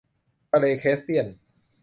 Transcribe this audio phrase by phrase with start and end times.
[0.51, 1.27] ทะเลแคสเปียน